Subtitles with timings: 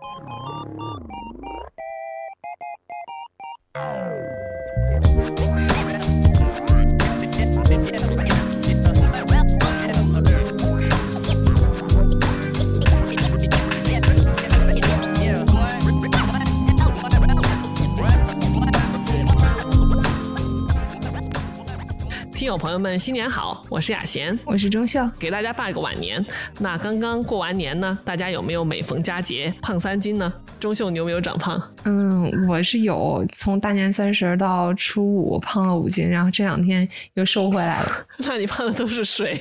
[0.00, 1.17] Oh,
[22.58, 23.62] 朋友们，新年好！
[23.70, 26.22] 我是雅贤，我是钟秀，给大家拜个晚年。
[26.58, 30.32] 那刚刚过完年呢，大家有没有每逢佳节胖三斤呢？
[30.58, 31.62] 钟秀，你有没有长胖？
[31.84, 38.06] 嗯，我是有，从大年三十到初五胖了五斤，然后这两天又瘦回来了。
[38.26, 39.38] 那你胖的都是水。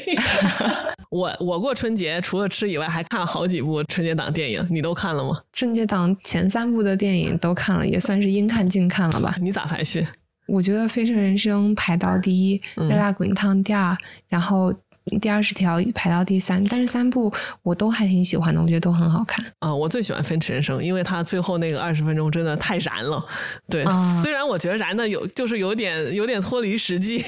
[1.09, 5.41] 我我过春节除了吃以外，还看了好几部春节档电影，你都看了吗？
[5.51, 9.35] 春节档前三部的电影都看了，也算是应看尽看了吧。
[9.41, 10.05] 你咋排序？
[10.47, 13.95] 我觉得《飞驰人生》排到第一，《热辣滚烫》第二，
[14.27, 14.73] 然后。
[15.21, 17.31] 第二十条排到第三，但是三部
[17.63, 19.45] 我都还挺喜欢的，我觉得都很好看。
[19.59, 23.23] 啊，我最喜欢《飞驰人生》，因为它最后那个二十分钟真的太燃了。
[23.69, 23.85] 对，
[24.21, 27.23] 虽然我觉得燃的有就是有点有点脱离实际，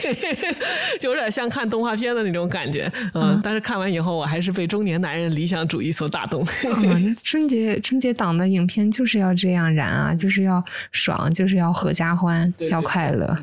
[0.99, 2.91] 就 有点像看动画片的那种感觉。
[3.13, 6.45] 嗯，但是看完以后，我还是被中年男人理想主义所打动。
[7.23, 13.35] 春节春节档的影片就是要这样燃啊，就是要爽，就是要合家欢，要快乐。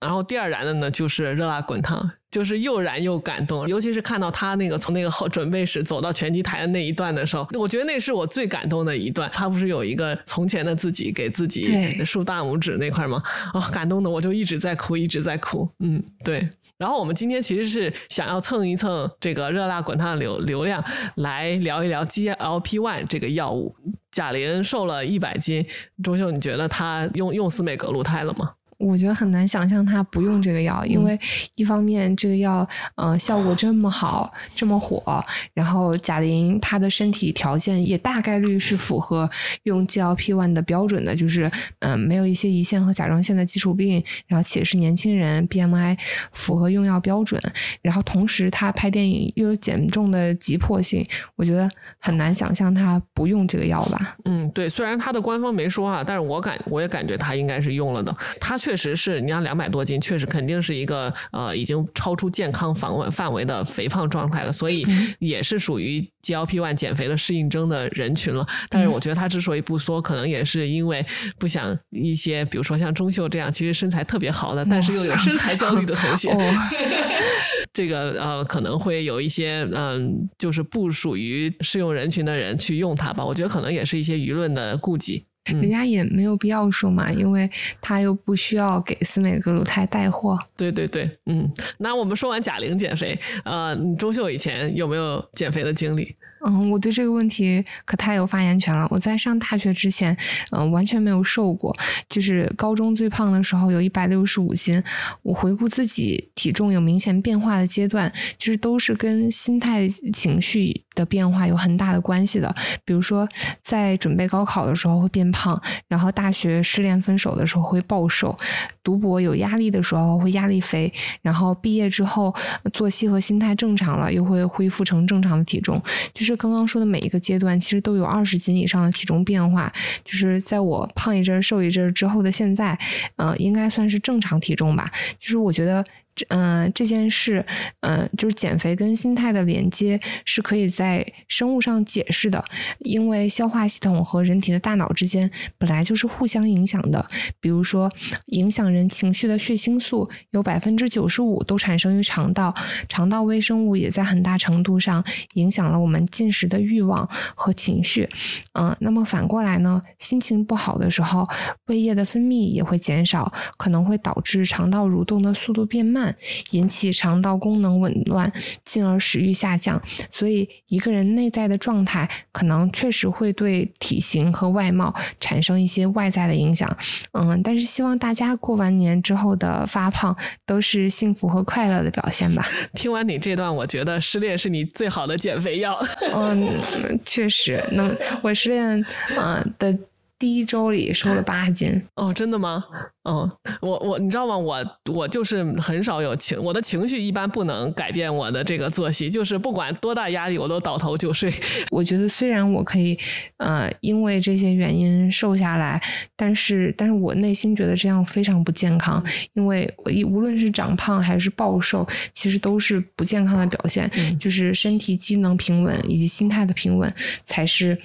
[0.00, 2.10] 然后第二燃的呢，就是热辣滚烫。
[2.30, 9.28] 就是又燃又感动，尤其是看到他那个从那个后准备室走到拳击台的那一段的时候，我觉得那是我最感动的一段。
[9.34, 11.64] 他不是有一个从前的自己给自己
[12.04, 13.20] 竖大拇指那块吗？
[13.52, 15.68] 哦，感动的我就一直在哭，一直在哭。
[15.80, 16.48] 嗯，对。
[16.78, 20.80] 然后我们今天其实是想要蹭一蹭这个热辣滚烫的流流量，
[21.16, 23.74] 来聊一聊 GLP-1 这个药物。
[24.12, 25.66] 贾玲瘦了一百斤，
[26.00, 28.52] 周秀，你觉得她用用司美格鲁肽了吗？
[28.80, 31.18] 我觉得很难想象他不用这个药，因为
[31.54, 35.22] 一方面这个药，嗯，效果这么好，这么火，
[35.52, 39.28] 然后贾玲她的身体条件也大概率是符合
[39.64, 41.50] 用 GLP-1 的标准的，就是
[41.80, 45.98] 嗯，没有一些胰腺和甲状腺的基础病，然后且是年轻人，BMI
[46.32, 47.38] 符合用药标准，
[47.82, 51.04] 然后同时他拍电影又有减重的急迫性，
[51.36, 51.68] 我觉得
[51.98, 54.16] 很难想象他不用这个药吧。
[54.24, 58.69] 嗯，对，虽然他的官方没说啊，但是我感我也感觉他应该是用了的，他确。
[58.70, 64.86] 确实是，你像两百多斤，确实肯定是一个呃，已经超出健康范围范围的肥胖状态了，所以
[65.18, 68.46] 也是属于 GLP-1 减肥的适应症的人群了。
[68.68, 71.04] 但是我觉得他之所以不说，可能也是因为
[71.36, 76.32] 不想一些，比如说像钟秀这样，其实身材特别好的，但是又有身材焦虑的同学，
[77.74, 83.24] 这个呃，可能会有一些嗯，就是不属于适用人群的人去用它吧。
[83.24, 85.24] 我觉得可能也是一些舆论的顾忌。
[85.44, 90.38] 人家也没有必要说嘛，因为他又不需要给斯美格鲁肽带货。
[90.56, 96.14] 对对对，嗯，那我们说完贾玲减肥，呃，你周秀以前有没有减肥的经历？
[96.46, 98.88] 嗯，我对这个问题可太有发言权了。
[98.90, 100.16] 我在上大学之前，
[100.52, 101.74] 嗯，完全没有瘦过，
[102.08, 104.82] 就是高中最胖的时候有一百六十五斤。
[105.20, 112.54] 我回顾自己体重有明显变化的阶段，就是都是跟心态、情绪的变化有很大的关系的。
[112.86, 113.28] 比如说，
[113.62, 118.36] 在准备高考的时候会变胖，然后大学失恋分手的时候会暴瘦，
[118.82, 120.92] 读博有压力的时候会压力肥，
[121.22, 122.34] 然后毕业之后
[122.72, 125.80] 作息和心态正常了，又会恢复成正常的体重，
[126.12, 126.40] 就是。
[126.40, 129.70] 刚刚说的每一个阶段，其实都有二十斤以上的体重变化。
[130.02, 132.78] 就是在我胖一阵、瘦一阵之后的现在，
[133.16, 134.90] 呃，应该算是正常体重吧。
[135.18, 135.84] 就是我觉得。
[136.28, 137.44] 嗯，这件事，
[137.80, 142.44] 嗯，就是减肥跟心态的连接是可以在生物上解释的，
[142.80, 147.04] 因为消化系统和人体的大脑之间本来就是互相影响的。
[147.40, 147.90] 比如说，
[148.26, 152.54] 影响人情绪的血清素有百分之九十五都产生于肠道，
[152.88, 155.04] 肠道微生物也在很大程度上
[155.34, 158.08] 影响了我们进食的欲望和情绪。
[158.52, 161.28] 嗯，那么反过来呢，心情不好的时候，
[161.66, 166.09] 胃液的分泌也会减少，可能会导致肠道蠕动的速度变慢。
[166.50, 168.32] 引起肠道功能紊乱，
[168.64, 169.80] 进而食欲下降。
[170.10, 176.74] 所以，一个人内在的状态可能确实会对体型和外貌产生一些外在的影响。
[177.12, 182.46] 嗯，但是希望大家过完年之后的发胖都是幸福和快乐的表现吧。
[182.74, 185.78] 听完你这段，我觉得失恋是你最好的减肥药。
[186.14, 186.58] 嗯，
[187.04, 188.84] 确实，能我失恋
[189.18, 189.78] 嗯的。
[190.20, 192.62] 第一周里瘦了八斤哦，真的吗？
[193.10, 193.28] 嗯，
[193.60, 194.36] 我我你知道吗？
[194.38, 201.32] 我我就是很少有情，我的情绪一般不能改变我的这个作息，就是不管多大压力，我都倒头就睡。
[201.72, 202.96] 我觉得虽然我可以
[203.38, 205.82] 呃因为这些原因瘦下来，
[206.14, 211.84] 但是但是我内心觉得这样非常不健康，因为我一无论是长胖还是暴瘦，
[212.14, 213.90] 其实都是不健康的表现。
[214.20, 216.88] 就是身体机能平稳以及心态的平稳
[217.24, 217.76] 才是。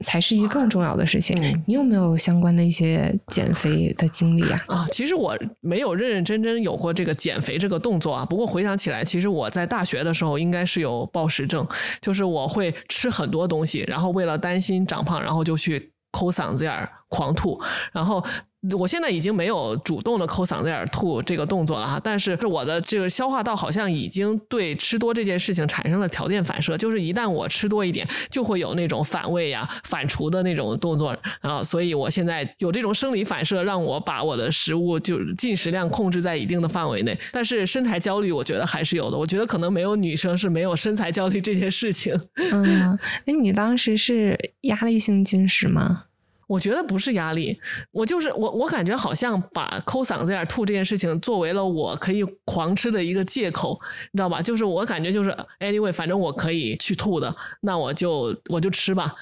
[0.00, 1.36] 才是一个更重要的事情。
[1.66, 4.58] 你有没有相关的一些减肥的经历啊？
[4.68, 8.24] 啊，其实我没有认认真真有过这个减肥这个动作啊。
[8.24, 11.66] 不过回想起来，其实我在大学的时候应该是有暴食症，
[12.00, 17.58] 就是我会吃很多东西，然后为了担心长胖，然后就去抠嗓子眼儿狂吐，
[17.92, 18.24] 然后。
[18.76, 37.16] 我现在已经没有主动的抠嗓子眼吐这个动作了哈，但是我的这个消化道好像已经对吃多这件事情产生了条件反射，就是一旦我吃多一点，就会有那种反胃呀、反刍的那种动作，然后所以我现在有这种生理反射，让我把我的食物就进食量控制在一定的范围内。
[37.30, 39.16] 但是身材焦虑，我觉得还是有的。
[39.16, 42.20] 我觉得可能没有女生是没有身材焦虑这件事情。
[42.34, 46.06] 嗯，哎，你当时是压力性进食吗？
[46.48, 47.56] 我觉得不是压力，
[47.92, 53.78] 我就是我，我感觉好像把抠嗓子眼吐这件事情作为了我可以狂吃的一个借口，
[54.12, 54.42] 你知道吧？
[54.42, 55.30] 就是我感觉就是
[55.60, 59.12] anyway，反正我可以去吐的，那我就我就吃吧。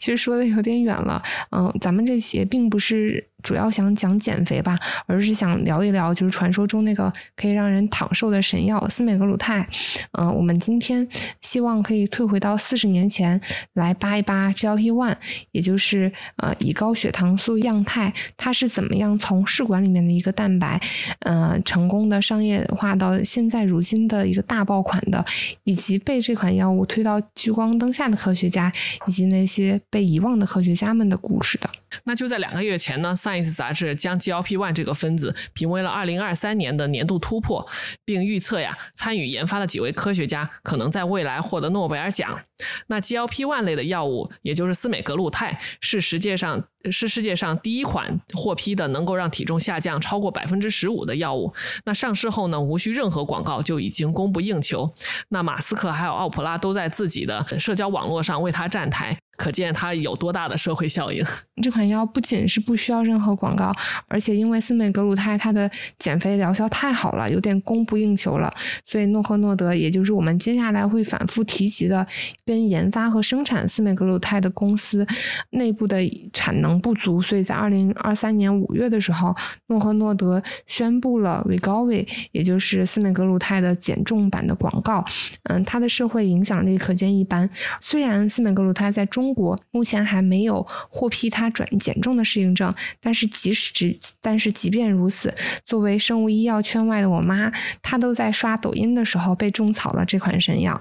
[0.00, 3.28] 其实说的有点远了，嗯，咱们这些并不是。
[3.44, 4.76] 主要想讲减肥吧，
[5.06, 9.64] 而是想聊一聊，就是传说中那个可以让人躺瘦的神药司美格鲁肽。
[10.12, 11.06] 嗯，我们今天
[11.42, 13.40] 希望可以退回到四十年前
[13.74, 15.14] 来扒一扒 GLP-1，
[15.52, 20.80] 也就是呃以高血糖素样肽，它是怎么样从试管里面的一个蛋白，
[21.20, 25.22] 呃，成功的商业化到现在如今的一个大爆款的，
[25.64, 28.72] 以及被这款药物推到聚光灯下的科学家，
[29.06, 31.68] 以及那些被遗忘的科学家们的故事的。
[32.04, 37.66] 那就在两个月前呢，Science 杂志将 GLP-1 这个分子评为了2023年的年度突破，
[38.04, 42.38] 并预测呀，参与研发的几位科学家可能在未来获得诺贝尔奖。
[42.86, 51.52] 那 GLP-1 类的药物，也就是司美格鲁肽，是世界上是世界上第一款获批的能够让体重下降超过百分之十五的药物。
[51.84, 54.92] 那上市后呢，无需任何广告就已经供不应求。
[55.30, 59.18] 那马斯克还有奥普拉都在自己的社交网络上为他站台。
[59.36, 61.20] 可见它有多大的社会效应。
[61.60, 63.74] 这款药不仅是不需要任何广告，
[64.06, 65.68] 而且因为司美格鲁肽它的
[65.98, 68.54] 减肥疗效太好了，有点供不应求了，
[68.86, 72.06] 所以诺和诺德，也就是我们接下来会反复提及的，
[72.46, 75.04] 跟研发和生产司美格鲁肽的公司
[75.50, 75.98] 内部的
[76.32, 79.34] 产能不足，所以在二零二三年五月的时候，
[79.66, 85.04] 诺和诺德宣布了 we gov 也就是司美格鲁肽的减重版的广告。
[85.44, 87.50] 嗯，它的社会影响力可见一斑。
[87.80, 92.70] 虽然司美格鲁肽在中中国目前还没有获批它转减重的适应症，
[93.00, 95.32] 但是即使只但是即便如此，
[95.64, 97.50] 作为生物医药圈外的我妈，
[97.80, 100.78] 她都在刷抖音的时候被种草了这款神药。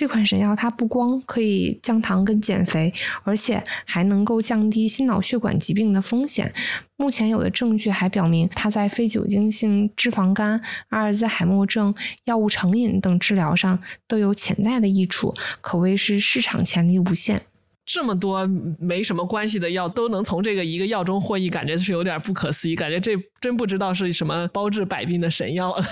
[0.00, 2.90] 这款神药它不光可以降糖跟减肥，
[3.22, 6.50] 而且还能够降低心脑血管疾病的风险。
[6.96, 10.58] 目前有的证据还表明，它在非酒精性脂肪肝、
[10.88, 11.94] 阿尔兹海默症、
[12.24, 17.42] 药物成瘾等治疗上都有潜在的益处，可谓是市场潜力无限。
[17.84, 18.46] 这么多
[18.78, 22.74] 没什么关系的药都能从这个一个药中获益，感觉是有点不可思议。
[22.74, 25.84] 感觉这真不知道是什么包治百病的神药了。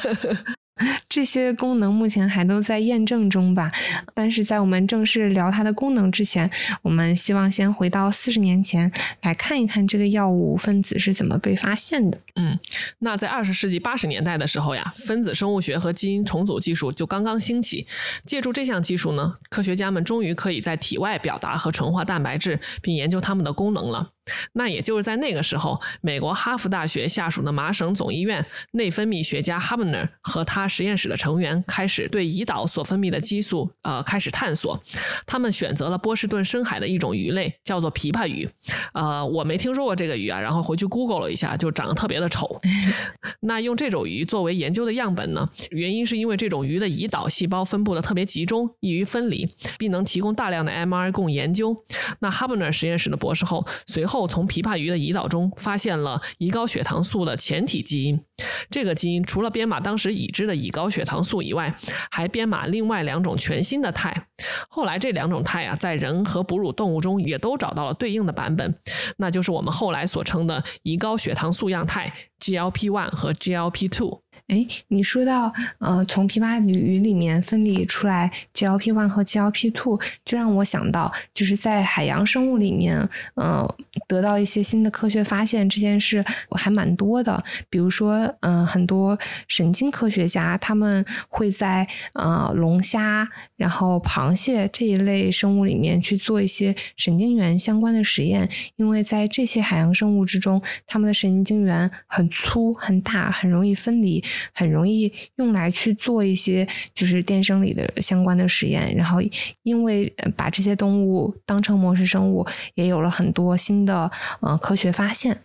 [1.08, 3.72] 这些功能目前还都在验证中吧，
[4.14, 6.50] 但是在我们正式聊它的功能之前，
[6.82, 8.90] 我们希望先回到四十年前
[9.22, 12.18] 来看一看这个药物分子是怎么被发现的。
[12.38, 12.56] 嗯，
[13.00, 17.86] 那在二十世纪八十年代的时候呀，分子生物学和基因重组技术就刚刚兴起，
[18.24, 24.10] 借助这项技术呢，科学家们终于可以在体外表达和纯化蛋白质，并研究它们的功能了。
[24.52, 34.78] 那也就是在那个时候，美国哈佛大学下属的麻省总医院内分泌学家 Hubner 和他实验室的成员开始对胰岛所分泌的激素呃开始探索。
[35.26, 38.46] 他们选择了波士顿深海的一种鱼类，叫做琵琶鱼。
[38.92, 42.60] 呃，我没听说过这个鱼啊，然后回去 Google 了一下，就长得特别的丑。
[43.40, 51.82] 那用这种鱼作为研究的样本呢，原因是因为这种鱼的胰岛细胞分布的特别集中，易于分离，并能提供大量的 MR 供研究。
[52.18, 54.18] 那 Hubner 实验室的博士后随后。
[54.18, 58.20] 后从琵琶鱼的胰岛中发现了胰高血糖素的前体基因，
[58.68, 61.72] 这个基因除了编码当时已知的胰高血糖素以外，
[62.10, 64.26] 还编码另外两种全新的肽。
[64.68, 68.74] 后来这两种肽啊，在人和哺乳动物中也都找到了对应的版本，
[69.18, 74.20] 那就是我们后来所称的胰高血糖素样肽 GLP-1 和 GLP-2。
[74.46, 83.66] 哎，你说到呃，从琵琶鱼里面分离出来 GLP one 和 GLP two，就让我想到，就是在海洋生物里面，呃，
[84.06, 87.42] 得到一些新的科学发现这件事我还蛮多的。
[87.68, 89.18] 比如说，嗯，很多
[89.48, 104.22] 神经科学家他们会在呃龙虾、然后螃蟹这一类生物里面去做一些神经元相关的实验，因为在这些海洋生物之中，它们的神经元很粗、很大，很容易分离。
[104.52, 109.18] 很容易用来去做一些就是电生理的相关的实验，然后
[109.62, 115.38] 因为把这些动物当成模式生物，也有了很多新的呃科学发现。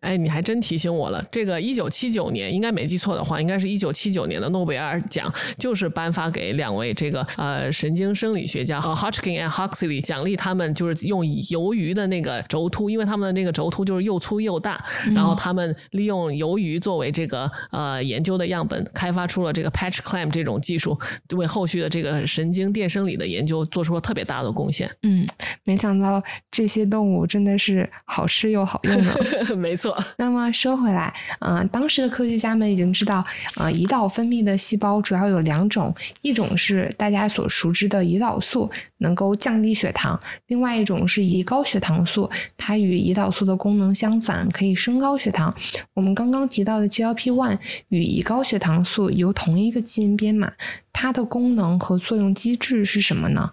[0.00, 1.24] 哎，你还真提醒我了。
[1.30, 20.98] 这个一九七九年，应该没记错的话，应该是一九七九年的诺贝尔奖，就是颁发给两位这个呃神经生理学家和 Hodgkin and Huxley，奖励他们就是用鱿鱼的那个轴突，因为他们的那个轴突就是又粗又大，然后他们利用鱿鱼作为这个呃研究的样本，开发出了这个 patch clamp 这种技术，
[21.36, 24.90] 为后续的这个神经电生理的研究做出了特别大的贡献。
[25.02, 25.26] 嗯，
[25.64, 29.18] 没想到这些动物真的是好吃又好用的。
[29.68, 29.94] 没错。
[30.16, 33.22] 那么说回来，嗯，当时的科学家们已经知道，
[33.56, 45.54] 呃，胰岛分泌的细胞主要有两种，一种是大家所熟知的胰岛素，能够降低血糖；另外一种是胰高血糖素，它与胰岛素的功能相反，可以升高血糖。
[45.92, 47.58] 我们刚刚提到的 GLP-1
[47.88, 50.50] 与胰高血糖素由同一个基因编码。
[51.00, 53.48] 它的功能和作用机制是什么呢？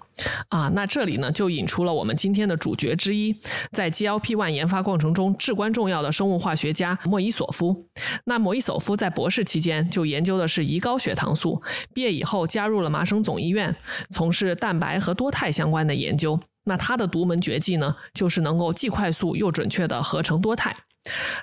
[0.50, 3.40] 啊，那这里呢就引出了我们今天的主角之一，
[3.72, 7.86] 在 GLP-1 研发过程中至关重要的生物化学家莫伊索夫。
[8.24, 11.62] 那莫伊索夫在博士期间就研究的是胰高血糖素，
[11.94, 13.76] 毕业以后加入了麻省总医院，
[14.10, 16.40] 从事蛋白和多肽相关的研究。
[16.64, 20.76] 那他的独门绝技呢，就是能够既快速又准确的合成多肽。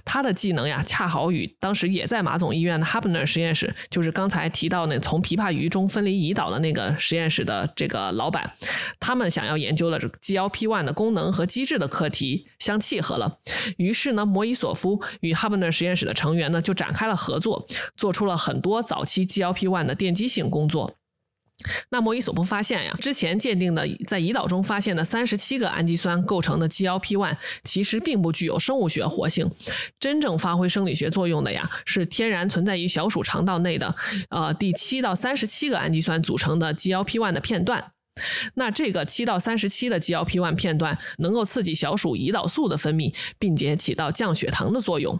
[0.04, 8.52] 他的技能呀，恰好与当时也在马总医院的 Habner 实验室，就是刚才提到那从琵琶鱼中分离胰岛的那个实验室的这个老板，
[9.00, 13.38] 他们想要研究的 GLP-1 的功能和机制的课题相契合了。
[13.76, 17.66] 于是呢，摩伊索夫与 Hubner 实验室的成员呢，就展开了合作，
[17.96, 20.94] 做出了很多早期 GLP-1 的奠基性工作。
[21.90, 29.50] 那莫伊索夫发现呀，之前鉴定的在胰岛中发现的三十七个氨基酸构成的 GLP-1，其实并不具有生物学活性。
[30.00, 33.94] 真正发挥生理学作用的呀，是天然存在于小鼠肠道内的，
[34.30, 37.92] 呃，第七到三十七个氨基酸组成的 GLP-1 的片段。
[38.54, 45.18] 那这个七到三十七的 GLP-1 片段能够刺激小鼠胰岛素的分泌，并且起到降血糖的作用。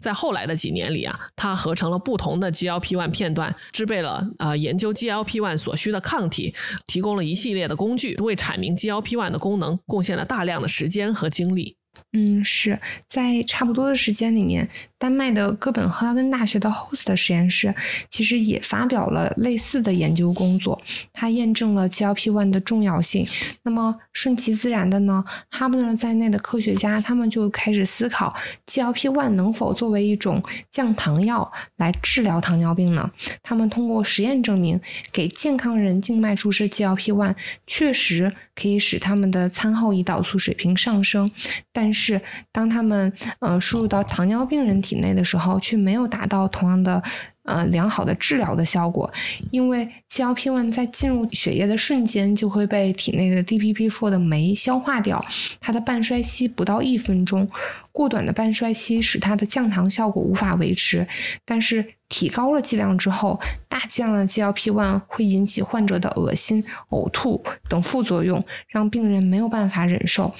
[0.00, 6.54] 在后来的几年里啊，他合成了不同的 GLP-1 片段，制备了呃研究 GLP-1 所需的抗体，
[6.86, 11.76] 提供了一系列的工具，为阐明 GLP-1 的功能贡献了大量的时间和精力。
[12.12, 17.74] 嗯，是在差不多的时间里面，丹麦的哥本哈根大学的 Host 实验室
[18.08, 20.80] 其实也发表了类似的研究工作，
[21.12, 23.26] 它验证了 GLP-1 的重要性。
[23.62, 28.34] 那么顺其自然的呢，哈布勒在内的科学家他们就开始思考
[28.66, 33.10] GLP-1 能否作为一种降糖药来治疗糖尿病呢？
[33.42, 34.80] 他们通过实验证明，
[35.12, 37.34] 给健康人静脉注射 GLP-1
[37.66, 41.30] 确实可以使他们的餐后胰岛素水平上升，
[41.72, 42.20] 但是，
[42.50, 47.02] 当他们呃输入到糖尿病人体内的时候，却没有达到同样的。
[47.46, 49.10] 呃，良好的治疗的效果，
[49.50, 55.24] 因为 GLP-1 在进入血液的瞬间就会被体内的 DPP-4 的酶消化掉，
[55.60, 57.48] 它的半衰期不到一分钟，
[57.92, 61.06] 过短的半衰期使它的降糖效果无法维持。
[61.44, 70.32] 但是提高了剂量之后，大剂量的 GLP-1 会引起患者的恶心、呕吐等副作用，让病人没有办法忍受。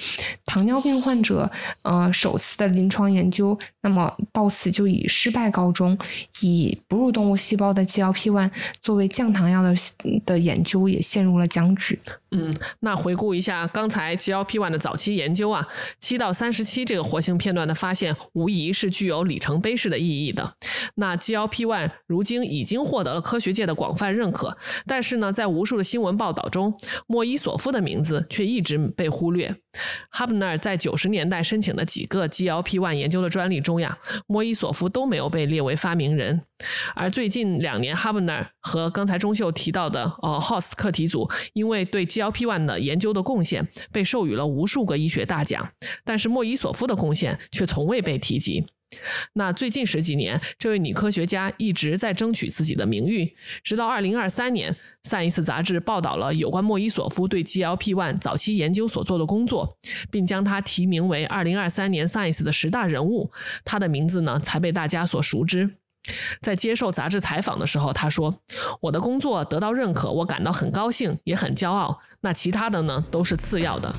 [0.45, 1.49] 糖尿病患者
[1.83, 5.97] 呃首次的临床研究，那么到此就以失败告终，
[6.41, 6.96] 以不。
[6.97, 8.49] 哺乳动物细胞的 GLP-1
[8.81, 9.75] 作为降糖药的
[10.25, 11.99] 的研究也陷入了僵局。
[12.31, 15.65] 嗯，那回顾一下刚才 GLP-1 的早期研究啊，
[15.99, 20.53] 七到三十七这个活性片段的发现，无疑是具有里程碑式的意义的。
[20.95, 26.73] 那 GLP-1 如今已经获得了科学界的广泛认可，但是呢，在无数的新闻报道中，
[27.07, 29.55] 莫伊索夫的名字却一直被忽略。
[30.09, 36.41] 哈布纳尔在九十年代申请的几个 GLP-1 研究的专利中呀，莫伊索夫都没有被列为发明人。
[36.95, 45.69] 而最近两年，哈布纳尔和刚才钟秀提到的呃 Host 课题组，因为对 GLP-1 的研究的贡献，被授予了无数个医学大奖，
[46.03, 48.65] 但是莫伊索夫的贡献却从未被提及。
[49.33, 54.73] 那最近十几年，这位女科学家一直在争取自己的名誉，直到二零二三年，
[55.07, 59.77] 《Science》杂志报道了有关莫伊索夫对 GLP-1 早期研究所做的工作，
[60.09, 63.29] 并将他提名为二零二三年《Science》的十大人物，
[63.65, 65.69] 他的名字呢才被大家所熟知。
[66.41, 68.33] 在接受杂志采访的时候，他说
[68.81, 71.99] ：“我的工作得到认可，我感到很高兴，也很骄傲。
[72.21, 73.93] 那其他的呢，都是次要的。”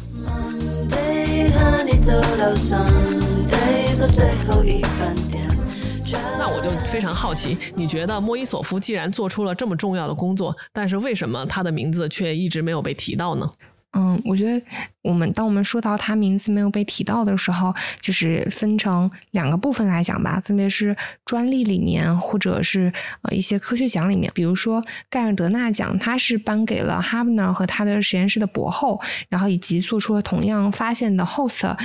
[6.38, 13.50] 那我就非常好奇，你觉得莫伊索夫既然做出了这么重要的工作，但是为什么他的名字却一直没有被提到呢？
[13.92, 14.64] 嗯，我觉得
[15.02, 22.92] 我们当我们说到他名字没有被提到的时候，就是分成两个部分来讲吧，分别是专利里面或者是
[23.22, 31.76] 呃一些科学奖里面，比如说盖尔德纳奖，他是颁给了哈布纳和他的实验室的博后，然后以及做出了同样发现的 Host。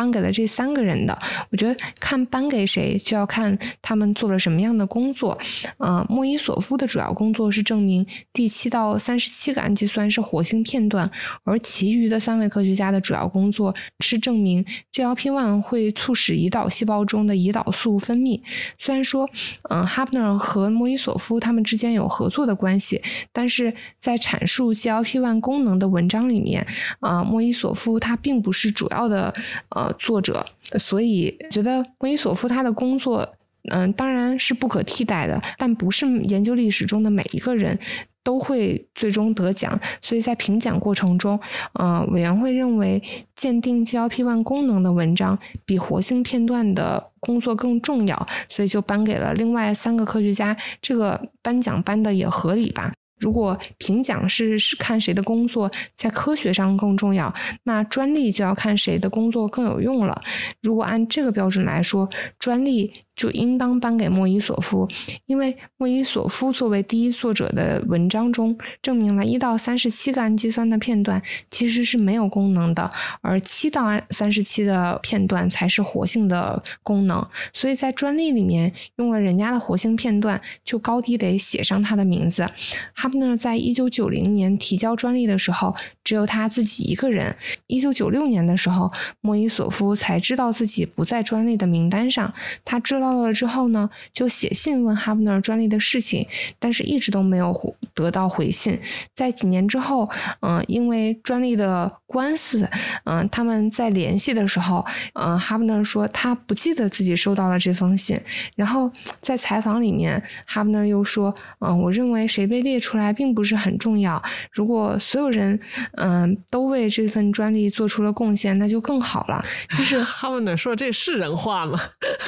[0.00, 1.18] 颁给了这三个人的，
[1.50, 5.38] 我觉得看颁给谁就要看他们做了什么样的工作。
[5.76, 11.10] 呃，莫伊索夫的主要工作是证明第七到三十七个氨基酸是活性片段，
[11.44, 18.40] 而其余的三位科学家的主要工作是证明 GLP-1 会促使胰岛细胞中的胰岛素分泌。
[18.78, 19.28] 虽然说，
[19.68, 23.02] 嗯，哈布纳和莫伊索夫他们之间有合作的关系，
[23.34, 26.66] 但是在阐述 GLP-1 功能的文章里面，
[27.00, 29.34] 啊，莫伊索夫他并不是主要的，
[29.68, 29.89] 呃。
[29.94, 30.44] 作者，
[30.78, 33.28] 所以觉得莫伊索夫他的工作，
[33.70, 37.78] 嗯，当然是不可替代的，但不是研究历史中的每一个人
[38.22, 39.78] 都会最终得奖。
[40.00, 41.38] 所以在评奖过程中，
[41.74, 43.02] 呃，委员会认为
[43.34, 50.56] 鉴定 GLP-1 功能的文章比活性片段的工作更重要，所以就颁给了另外三个科学家。
[50.80, 52.92] 这个颁奖颁的也合理吧？
[53.20, 60.20] 如果评奖是是看谁的工作在科学上更重要，那专利就要看谁的工作更有用了。
[60.62, 62.08] 如果按这个标准来说，
[62.38, 62.92] 专利。
[63.20, 64.88] 就应当颁给莫伊索夫，
[65.26, 77.22] 因为莫伊索夫作为第一作者的文章中证明了一到三十七个氨基酸的片段其实是没有功能的，而七到三十七的片段才是活性的功能。
[77.52, 82.48] 所以在专利里面用了人家的活性片段，就高低得写上他的名字。
[82.94, 87.36] 哈布纳在一九九零年提交专利的时候，只有他自己一个人。
[87.66, 92.32] 一九九六年的时候，莫伊索夫才知道自己不在专利的名单上，
[92.64, 93.09] 他知道。
[93.10, 96.26] 到了之后呢，就写信问哈布纳专利的事情，
[96.58, 97.52] 但是一直都没有
[97.92, 98.78] 得到回信。
[99.14, 100.08] 在几年之后，
[100.40, 102.68] 嗯，因为专利的官司，
[103.04, 108.18] 嗯，他们在联系的时候，嗯，哈布纳说他不记得自己收到了这封信。
[108.54, 108.90] 然后
[109.20, 114.22] 在采访里面，哈布纳又说，嗯，我认为谁被列出来并不是很重要。
[114.52, 115.58] 如果所有人，
[115.96, 119.44] 嗯，都为这份专利做出了贡献，那就更好了。
[119.76, 121.78] 就是 哈布纳说这是人话吗？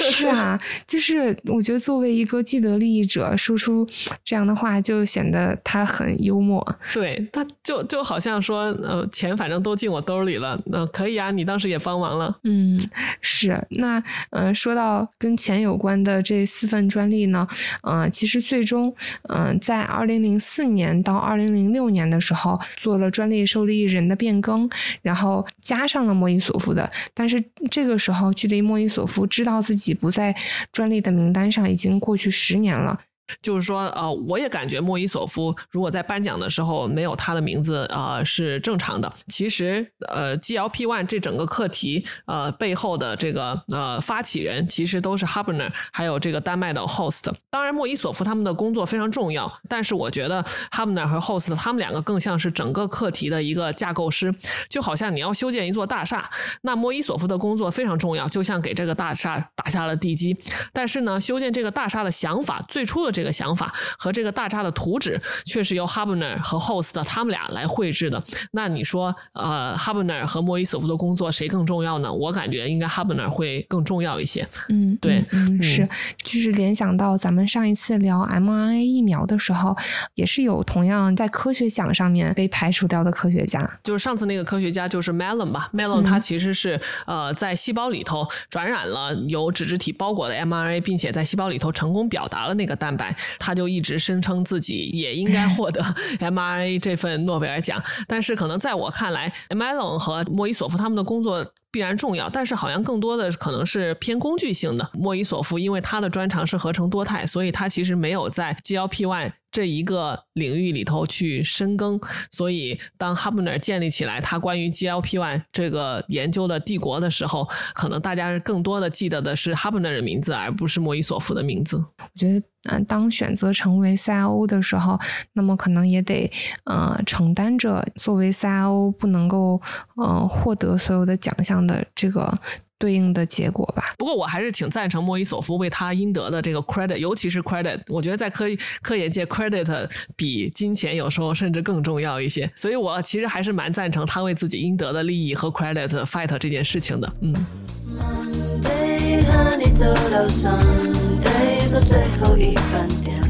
[0.00, 0.58] 是啊。
[0.86, 3.86] 就是我觉得作为一个既得利益者说出
[4.24, 6.64] 这样的话，就显得他很幽默。
[6.92, 12.38] 对，他就就好像说，呃，钱反正都进我兜里了，那可以啊，你当时也帮忙了。
[12.44, 12.80] 嗯，
[13.20, 13.60] 是。
[13.70, 17.46] 那呃，说到跟钱有关的这四份专利呢，
[17.82, 18.94] 呃，其实最终，
[19.28, 24.68] 嗯，在二零零四年到二零零六年的时候，做了专利受益人的变更，
[25.02, 26.90] 然后加上了莫伊索夫的。
[27.14, 30.34] 但是这个时候，距离莫伊索夫知道自己不在。
[30.72, 33.00] 专利的名单上已经过去十年了。
[33.40, 39.12] 就是说，呃，我也感觉莫伊索夫如果在颁奖的时候没有他的名字，呃，是正常的。
[39.28, 47.32] 其实，呃，GLP-1 这整个课题，呃，背后的这个呃发起人其实都是 h a b n e r 还有这个丹麦的 Host。
[47.50, 54.34] 当然，莫伊索夫他们的工作非常重要，但是我觉得 h a b n e r 和 Host 他们两个更像是整个课题的一个架构师。
[54.68, 56.28] 就好像你要修建一座大厦，
[56.62, 60.36] 那莫伊索夫的工作非常重要，就像给这个大厦打下了地基。
[60.72, 68.20] 但是呢，修建这个大厦的想法，最初的这这个想法和这个大厦的图纸，却是由 n e r 和 Host 他们俩来绘制的。
[68.50, 72.12] 那你说，呃 n e r 和莫伊索夫的工作谁更重要呢？
[72.12, 74.44] 我感觉应该 n e r 会更重要一些。
[74.70, 75.88] 嗯，对，嗯，是，
[76.24, 79.76] 就是联想到咱们上一次聊 mRNA 疫苗的时候，
[80.16, 83.62] 也是有同样在科学奖上面被排除掉的科学家。
[83.84, 93.01] 就是上次那个科学家就是 Melon 吧？Melon 他其实是呃在细胞里头转染了由脂质体包裹的 mRNA，并且在细胞里头成功表达了那个蛋白。
[93.38, 95.82] 他就一直声称自己也应该获得
[96.20, 101.52] MRA 这份诺贝尔奖，但是可能在我看来，Melon 和莫伊索夫他们的工作。
[101.72, 104.88] 必然重要，但是好像更多的可能是偏工具性的。
[104.92, 111.98] 莫伊索夫因为他的专长是合成多肽，所以他其实没有在 GLP-1 这一个领域里头去深耕。
[112.30, 119.96] 所以当 h u b n e r 建立起来他关于 GLP-1 这个研究的帝国的时候，可能大家更多的记得的是 h u b n e r
[119.96, 121.76] 的名字，而不是莫伊索夫的名字。
[121.76, 124.98] 我觉得，嗯，当选择成为 CIO 的时候，
[125.32, 126.30] 那么可能也得
[126.64, 129.60] 呃承担着作为 CIO 不能够
[129.96, 131.61] 呃获得所有的奖项。
[131.66, 132.32] 的这个
[132.78, 133.94] 对应的结果吧。
[133.96, 138.46] 不过我还是挺赞成莫伊索夫为他应得的这个 credit，尤其是 credit，我觉得在科
[138.82, 142.50] 科研界 credit 比金钱有时候甚至更重要一些。
[142.56, 147.12] 所以我其实还是蛮赞成他为自己应得的利益和 credit fight 这件事情的。
[147.20, 147.34] 嗯。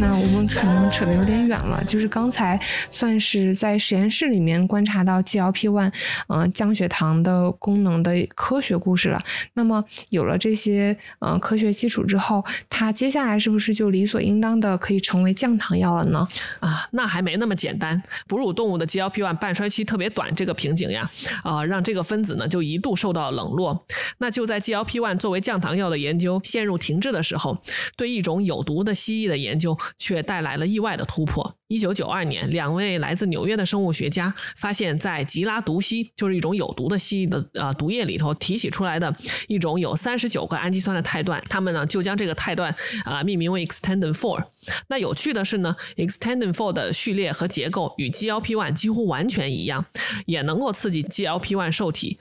[0.00, 2.58] 那我们可能扯得有点远了，就是刚才
[2.90, 5.92] 算是在实验室里面观察到 GLP-1，
[6.26, 9.22] 呃，降血糖的功能的科学故事了。
[9.54, 16.26] 那么有了这些呃科学基础之后，它接下来是不是就理所应当的可以成为降糖药了呢？
[16.58, 18.02] 啊，那还没那么简单。
[18.26, 21.08] 哺乳动物的 GLP-1 半衰期特别短，这个瓶颈呀，
[21.44, 23.86] 啊，让这个分子呢就一度受到冷落。
[24.18, 27.56] 那就在 GLP-1 作为降糖药的研究陷入停滞的时候，
[27.96, 29.76] 对一种有毒的蜥蜴的研究。
[29.98, 31.56] 却带来了意外的突破。
[31.68, 39.14] 一九九二年，两位来自纽约的生物学家发现，在吉拉毒蜥，就是一种有毒的蜥蜴的呃毒液里头提取出来的
[39.48, 44.44] 一种有三十九个氨基酸的肽段，他们呢就将这个肽段啊命名为 extendin four。
[44.88, 49.84] 那有趣的是呢，extendin four 的序列和结构与 GLP one 几乎完全一样，
[50.26, 52.18] 也能够刺激 GLP one 受体，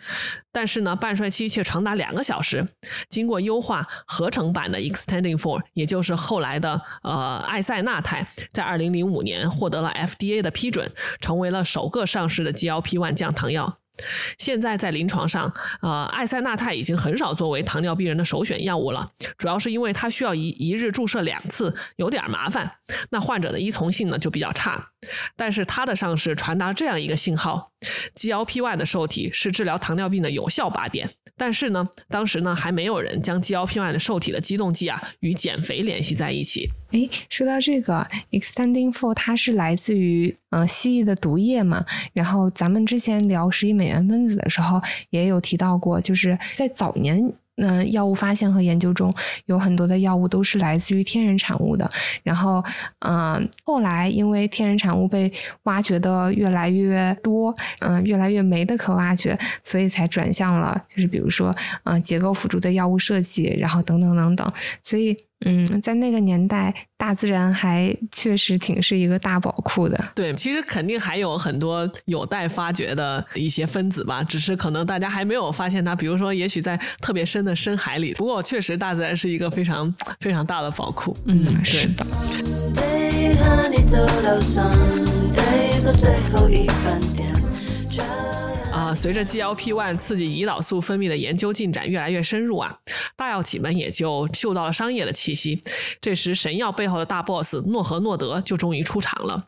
[0.51, 2.67] 但是呢半衰期却长达两个小时。
[3.10, 9.41] 经过优化，合成版的 extendin four，也就是后来的呃艾塞纳肽，在二零零五年。
[9.51, 13.77] 获得了 FDA 的批准，成为了首个上市的 GLP-1 降糖药。
[14.37, 22.71] 现在在临床上，呃，艾塞纳肽已经很少作为糖尿病人的首选药物了，主要是因为它需要一一日注射两次，有点麻烦。
[23.09, 24.89] 那患者的依从性呢就比较差。
[25.35, 27.70] 但是它的上市传达这样一个信号
[28.15, 31.10] ：GLP-1 的受体是治疗糖尿病的有效靶点。
[31.38, 36.70] 但是呢，当时呢还没有人将 GLP-1 的受体的激动剂啊与减肥联系在一起。
[36.91, 41.84] 哎，说到这个 Extending For，它是来自于呃蜥蜴的毒液嘛？
[42.13, 47.34] 然后咱们之前聊十亿美元分子的时候也有提到过，就是在早年。
[47.62, 49.13] 嗯药物发现和研究中
[49.45, 51.89] 有很多的药物都是来自于天然产物的，
[52.24, 52.63] 然后，
[53.00, 55.32] 嗯，后来因为天然产物被
[55.63, 65.15] 挖掘的越来越多，嗯，越来越没的可挖掘，所以才转向了，就是比如说，嗯，结构辅助的药物设计，然后等等等等，所以。
[65.45, 69.99] 嗯，在那个年代，大自然还确实挺是一个大宝库的。
[70.13, 75.95] 对，其实肯定还有很多有待发掘的一些分子吧，只是可能大家还没有发现它。
[75.95, 78.13] 比如说，也许在特别深的深海里。
[78.13, 81.15] 不过，确实大自然是一个非常非常大的宝库。
[81.25, 82.06] 嗯，是的。
[88.95, 92.77] 随着 GLP-1 刺激胰岛素分泌的研究进展越来越深入啊，
[93.15, 95.62] 大药企们也就嗅到了商业的气息。
[95.99, 99.47] 这时，神药背后的大 boss 诺和诺德就终于出场了。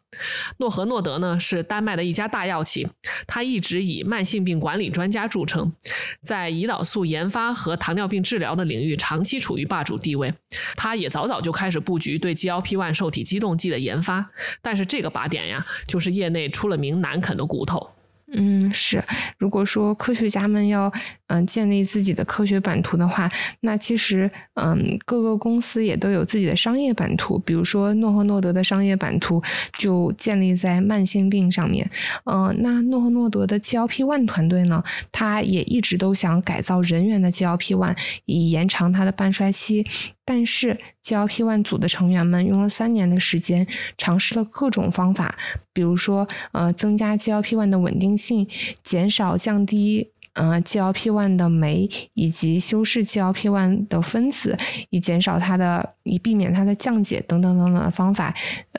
[0.57, 2.87] 诺和诺德呢是丹麦的一家大药企，
[3.25, 5.73] 它一直以慢性病管理专家著称，
[6.21, 10.33] 在胰岛素研发和糖尿病治疗的领域长期处于霸主地位。
[10.75, 14.29] 它也早早就开始布局对 GLP-1 受体激动剂的研发，
[14.61, 17.92] 但是这个靶点呀，就是业内出了名难啃的骨头。
[18.35, 19.03] 嗯，是。
[19.37, 20.91] 如果说科学家们要
[21.27, 23.29] 嗯建立自己的科学版图的话，
[23.61, 27.37] 那其实嗯各个公司也都有自己的商业版图。
[27.39, 29.41] 比如说诺和诺德的商业版图
[29.77, 31.89] 就建立在慢性病上面。
[32.25, 39.85] 嗯，那诺和诺德的 GLP-1 团队呢，他也一直都想改造人员的 GLP-1，以延长它的半衰期。
[40.25, 45.37] 但是 GLP-1 组的成员们用了三年的时间，尝试了各种方法，
[45.73, 48.47] 比如说，呃，增加 GLP-1 的稳定性，
[48.83, 50.11] 减少、降低。
[50.33, 54.57] 呃，GLP-1 的酶以及修饰 GLP-1 的分子，
[54.89, 58.33] 以减少它的，以避免它的降解等等等等的方法，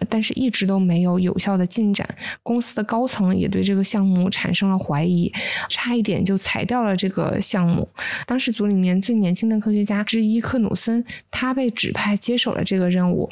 [0.09, 2.09] 但是一直都没有有效的进展。
[2.43, 5.33] 公司的高层也对这个项目产生了怀疑，
[5.69, 7.88] 差一点就裁掉了这个项目。
[8.27, 13.31] 当时组里面最年轻的科学家之一克努森，他被指派接手了这个任务。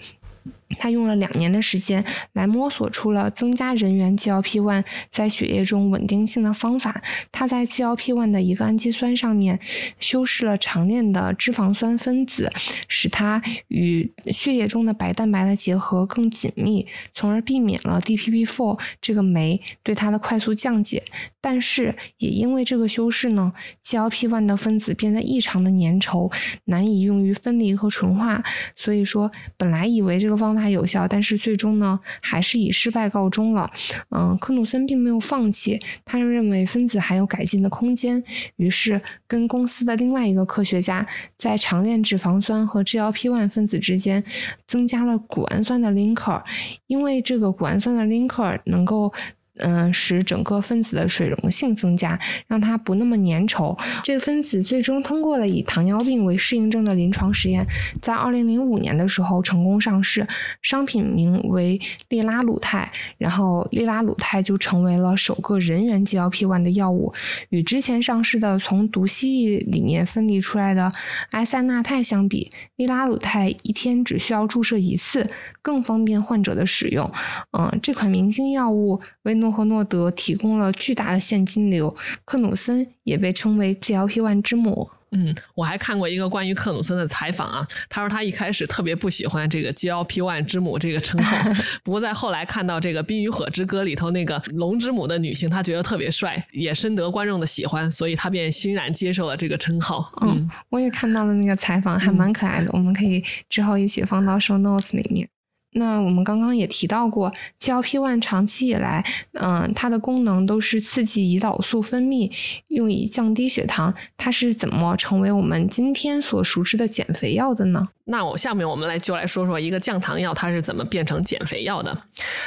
[0.78, 7.02] 他用了两年的时间来摸索出了增加人员 GLP-1 在血液中稳定性的方法。
[7.30, 9.58] 他在 GLP-1 的一个氨基酸上面
[9.98, 12.50] 修饰了常链的脂肪酸分子，
[12.88, 21.02] 使它与血液中的白蛋白的结合更紧密，从而避免了 DPP-4 这个酶对它的快速降解。
[21.40, 23.52] 但是也因为这个修饰呢
[23.84, 26.32] ，GLP-1 的分子变得异常的粘稠，
[26.66, 28.42] 难以用于分离和纯化。
[28.76, 33.70] 所以说，本来以为这个方法有效，但是最终呢，还是以失败告终了。
[34.10, 38.22] 嗯，科努森并没有放弃，他认为分子还有改进的空间，
[38.56, 44.22] 于是跟公司的另外一个科学家，在长链脂肪酸和 GLP-1 分子之间
[44.66, 46.42] 增加了谷氨酸的 linker，
[46.86, 49.12] 因为这个谷氨酸的 linker 能够。
[49.58, 53.78] 嗯，使整个分子的水溶性增加，让它不那么粘稠。
[54.02, 57.66] 这个分子最终通过了以糖尿病为适应症的临床实验，
[58.00, 60.26] 在二零零五年的时候成功上市，
[60.62, 62.90] 商品名为利拉鲁肽。
[63.18, 67.12] 然后利拉鲁肽就成为了首个人源 GLP-1 的药物。
[67.50, 70.90] 与之前上市的从毒蜥蜴里面分离出来的
[71.32, 77.08] 埃塞纳肽相比，利拉鲁肽一天只需要注射一次，更方便患者的使用。
[77.52, 84.88] 嗯，这款明星药物为诺和诺德提供了巨大的现金流，克努森也被称为 GLP-1 之母。
[85.14, 91.36] 嗯，我还看过一个关于克努森的采访啊，他说他一开始特别不喜欢这个 GLP-1 之母这个称号，
[91.84, 100.10] 不过在后来看到这个《冰与火之歌》里头那个龙之母的女性，他觉得特别帅，也深得观众的喜欢，所以他便欣然接受了这个称号。
[100.22, 105.28] 嗯，我也看到了那个采访，还蛮可爱的，我们可以之后一起放到 show notes 里面。
[105.72, 112.30] 那我们刚刚也提到过，GLP-1 长期以来，嗯，它的功能都是刺激胰岛素分泌，
[112.68, 113.94] 用以降低血糖。
[114.16, 117.88] 它是怎么成为我们今天所熟知的减肥药的呢？
[118.04, 121.96] 那我下面我们来就来说说一个降糖药它是怎么变成减肥药的。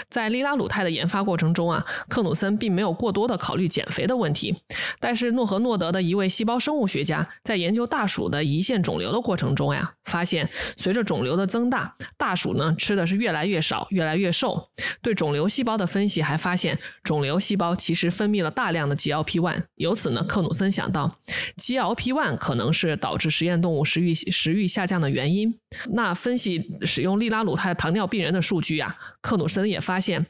[0.09, 4.55] 在利拉鲁肽的研发过程中啊，克努森并没有过多的考虑减肥的问题。
[4.99, 14.69] 但是诺和诺德的一位细胞生物学家在研究大鼠的胰腺肿瘤的过程中呀，发现随着肿瘤的增大，大鼠呢吃的是越来越少，越来越瘦。
[15.01, 19.63] 对肿瘤细胞的分析还发现，肿瘤细胞其实分泌了大量的 GLP-1。
[19.75, 21.19] 由此呢，克努森想到
[21.57, 25.57] ，GLP-1 可能是导致实验动物食欲食欲下降的原因。
[25.91, 30.25] 那分析使用利拉鲁肽糖尿病人的数据啊，克努森也发现，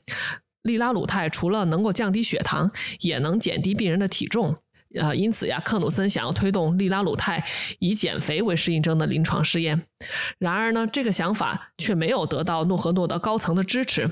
[0.63, 4.57] 利拉鲁肽除了能够降低血糖，也能减低病人的体重。
[4.99, 7.43] 呃，因此呀，克努森想要推动利拉鲁肽
[7.79, 9.83] 以减肥为适应症的临床试验。
[10.37, 14.09] 然而呢，这个想法却没有得到诺和诺德高层的支持。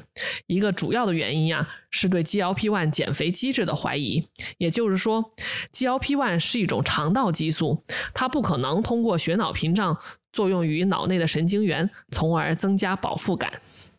[0.48, 4.28] 一个主要的原因呀，是对 GLP-1 减肥机制的怀疑。
[4.58, 5.32] 也就是说
[5.74, 9.98] ，GLP-1 是一种肠道激素，它不可能通过血脑屏障。
[10.34, 13.48] 作用于脑内的神经元，从而增加饱腹感。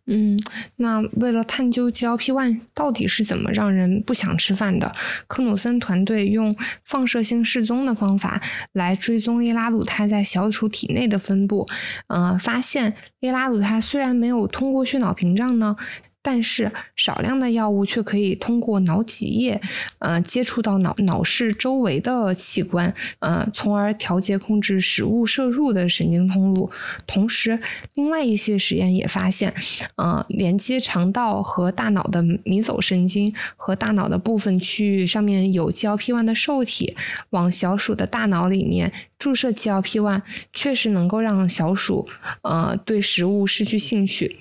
[0.06, 0.38] 嗯，
[0.76, 4.94] 那为了探究 GLP-1 到底是怎么让人不想吃饭的，
[5.26, 8.40] 科努森团队用放射性示踪的方法
[8.72, 11.66] 来追踪利拉鲁肽在小鼠体内的分布。
[12.08, 15.76] 呃，发现利拉鲁肽虽然没有通过血脑屏障呢。
[16.24, 19.60] 但是少量的药物却可以通过脑脊液，
[19.98, 26.70] 呃，接触到脑脑室周围的器官，呃，从而调节控制食物摄入的神经通路。
[27.06, 27.60] 同时，
[27.92, 29.52] 另外一些实验也发现，
[29.96, 36.96] 呃，连接肠道和大脑的迷走神经和大脑的部分区域上面有 GLP-1 的受体，
[37.30, 38.90] 往小鼠的大脑里面。
[39.18, 40.22] 注射 GLP-1
[40.53, 42.09] 确实能够让小鼠，
[42.42, 44.37] 呃，对食物失去兴趣。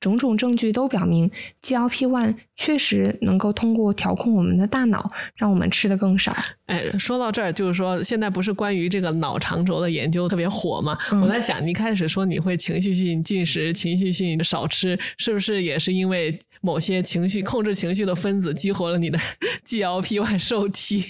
[0.00, 1.30] 种种证据都表明
[1.62, 6.34] ，GLP-1 确实能够通过调控我们的大脑，让我们吃的更少。
[6.66, 10.96] 哎，说到这儿，就是说现在不是关于这个脑肠轴的研究特别火吗？
[11.22, 19.18] 我在想，你开始说你会情绪性进食，情绪性少吃，是不是也是因为某些情绪控制情绪的分子激活了你的
[19.66, 21.04] GLP-1 受体？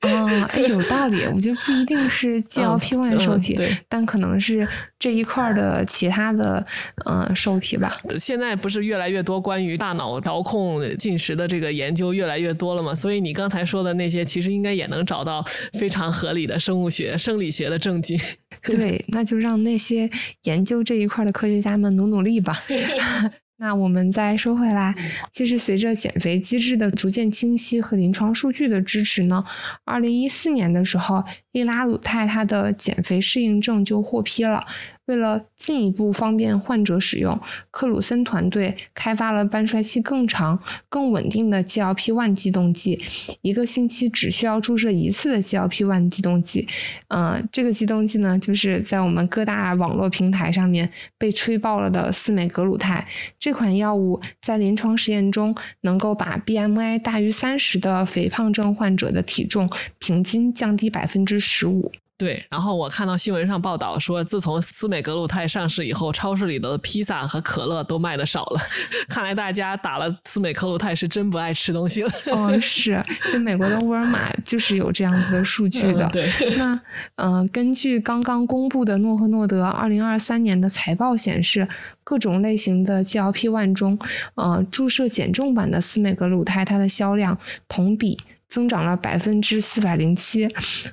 [0.00, 1.22] 啊，哎，有道理。
[1.26, 3.56] 我觉得不一定是 GLP-1 受体，
[3.88, 4.66] 但可能是
[4.98, 6.66] 这一块的其他的
[7.04, 7.96] 呃受体吧。
[8.18, 12.92] 现在不是越来越多关于大脑调控进食的这个研究越来越多了吗？
[12.94, 15.44] 所以你刚才说的那些，其实应该也能找到
[15.78, 18.18] 非常合理的生物学、生理学的证据。
[18.64, 20.10] 对，那就让那些
[20.44, 22.56] 研究这一块的科学家们努努力吧。
[23.62, 24.92] 那我们再说回来，
[25.30, 29.44] 其实随着减肥机制的逐渐清晰和临床数据的支持呢，
[29.84, 31.22] 二零一四年的时候，
[31.52, 34.66] 利拉鲁肽它的减肥适应症就获批了。
[35.06, 43.02] 为了进一步方便患者使用，克鲁森团队开发了半衰期更长、更稳定的 GLP-1 激动剂，
[43.42, 46.66] 一个星期只需要注射一次的 GLP-1 激动剂。
[47.08, 50.88] 嗯，这个激动剂呢，就是在我们各大网络平台上面
[51.18, 53.06] 被吹爆了的司美格鲁肽。
[53.38, 61.90] 这款药物在临床实验中，能够把 BMI 大于三十的肥胖症患者的体重平均降低百分之十五。
[62.22, 68.60] 对，然后我看到新闻上报道说，自从斯美格鲁肽上市以后，超市里的披萨和可乐都卖的少了。
[69.10, 72.12] 看来大家打了司美格鲁肽是真不爱吃东西了。
[72.26, 76.08] 哦，是，就美国的沃尔玛 就是有这样子的数据的。
[76.12, 76.80] 对，那
[77.16, 81.66] 呃，根据刚刚公布的诺和诺德二零二三年的财报显示，
[82.04, 83.98] 各种类型的 GLP-1 中，
[84.36, 88.16] 呃，注射减重版的司美格鲁肽它的销量同比。
[88.52, 90.46] 增长了百分之四百零七，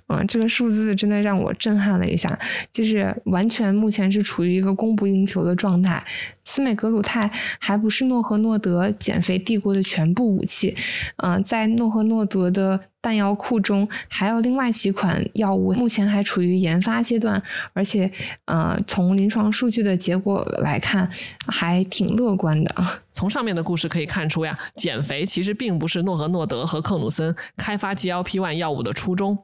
[0.07, 2.39] 嗯，这个数字真的让我震撼了一下。
[2.71, 6.01] 就是完全目前是处于一个供不应求的状态，
[6.49, 10.75] 司美格鲁肽还不是诺和诺德减肥帝国的全部武器。
[11.17, 17.41] 嗯，在诺和诺德的弹药库中还有另外几款药物，目前还处于研发阶段，
[17.73, 18.11] 而且，
[18.45, 21.07] 呃，从临床数据的结果来看，
[21.47, 22.75] 还挺乐观的。
[23.11, 29.37] 从上面的故事可以看出呀，减肥其实并不是诺和诺德和克鲁森开发 GLP-1 药物的初衷，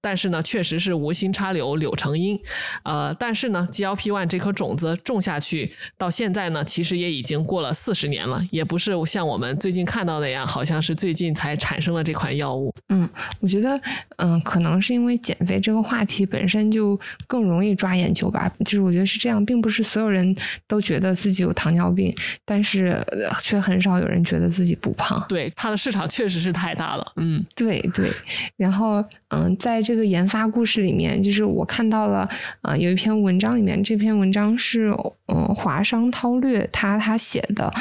[0.00, 2.38] 但是呢，确实是无心插柳柳成荫。
[2.84, 12.72] 呃，但是呢，GLP-1 这颗种子种下去到现在呢，其实也已经过了四十年了，也不是像我们最近看到的样，好像是最近才产生了这款药物。
[12.88, 13.08] 嗯，
[13.40, 13.80] 我觉得，
[14.16, 18.50] 嗯，可能是因为减肥这个话题本身就更容易抓眼球吧。
[18.64, 20.34] 就是我觉得是这样，并不是所有人
[20.66, 23.04] 都觉得自己有糖尿病，但是
[23.42, 25.24] 却很少有人觉得自己不胖。
[25.28, 27.12] 对，它的市场确实是太大了。
[27.16, 28.10] 嗯，对对。
[28.56, 32.28] 然后，嗯，在这个研发故事里面，就是我看到了，
[32.62, 34.92] 呃，有一篇文章里面，这篇文章是，
[35.26, 37.72] 嗯，华商韬略他他写的。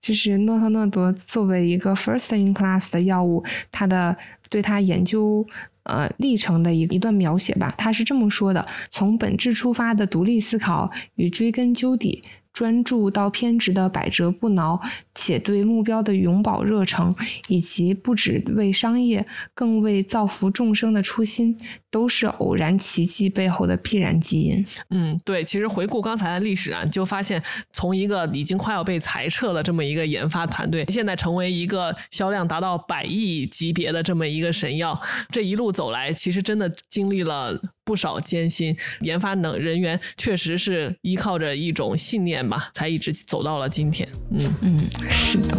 [0.00, 4.16] 就是诺和诺德作为一个 first in class 的药物，它的
[4.48, 5.46] 对它研究
[5.82, 12.22] 呃历程的一一段描写吧，他是这么说的：从本质出发的独立思考与追根究底。
[12.52, 14.80] 专注到偏执的百折不挠，
[15.14, 17.14] 且对目标的永葆热诚，
[17.46, 21.56] 以及不只为商业，更为造福众生的初心，
[21.90, 24.64] 都是偶然奇迹背后的必然基因。
[24.90, 35.00] 嗯，对，其实回顾刚才的历史啊，就发现从一个已经快要被裁撤的这么一个研发团队，现在成为一个销量达到百亿级别的这么一个神药，
[35.30, 37.60] 这一路走来，其实真的经历了。
[37.82, 44.08] 不少艰辛，研发能人员确实是依靠着一种信念吧，才一直走到了今天。
[44.30, 44.78] 嗯嗯，
[45.10, 45.58] 是的。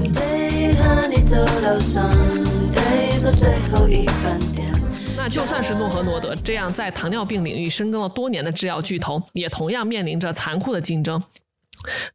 [5.23, 11.21] 那就算是诺和诺德这样在糖尿病领域深耕了多年的制药巨头，也同样面临着残酷的竞争。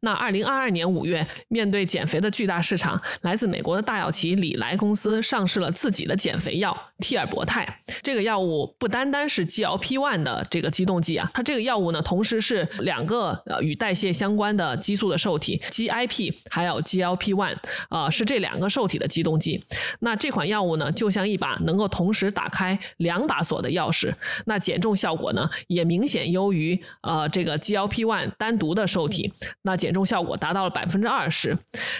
[0.01, 7.81] 那二零二二年五月，面对减肥的巨大市场，来自美国的大药企礼来公司上市了自己的减肥药替尔博泰。
[8.01, 17.55] 这个药物不单单是 GLP-1 的这个激动剂啊，它这个药物呢，同时是两个呃与代谢相关的激素的受体 GIP 还有 GLP-1
[17.89, 19.63] 啊，是这两个受体的激动剂。
[19.99, 24.13] 那这款药物呢，就像一把能够同时打开两把锁的钥匙。
[24.45, 29.33] 那减重效果呢，也明显优于呃这个 GLP-1 单独的受体。
[29.67, 31.55] 那减重效果达到了百分之二十，